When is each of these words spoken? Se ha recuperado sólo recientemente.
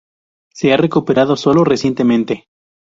Se 0.51 0.73
ha 0.73 0.77
recuperado 0.77 1.35
sólo 1.35 1.63
recientemente. 1.63 2.47